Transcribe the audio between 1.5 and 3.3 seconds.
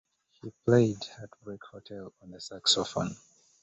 Hotel" on the saxophone.